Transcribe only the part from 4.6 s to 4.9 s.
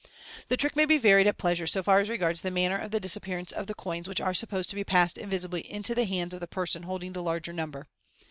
to be